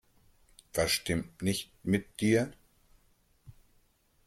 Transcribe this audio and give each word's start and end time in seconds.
Was 0.73 0.93
stimmt 0.93 1.43
nicht 1.43 1.69
mit 1.85 2.21
dir? 2.21 2.51